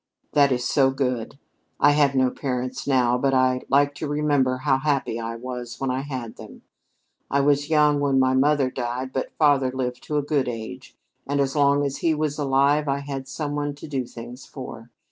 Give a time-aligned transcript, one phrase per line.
[0.31, 1.37] "That is so good!
[1.79, 5.91] I have no parents now, but I like to remember how happy I was when
[5.91, 6.63] I had them.
[7.29, 11.39] I was young when my mother died, but father lived to a good age, and
[11.39, 14.89] as long as he was alive I had some one to do things for.